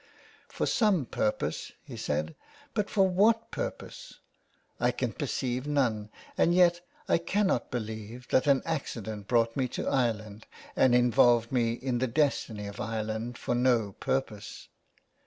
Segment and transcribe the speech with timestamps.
[0.47, 2.33] "For some pur pose," he said.
[2.53, 4.17] *' But for what purpose?
[4.79, 9.87] I can perceive none, and yet I cannot believe that an accident brought me to
[9.87, 14.69] Ireland and involved me in the destiny of Ireland for no purpose.'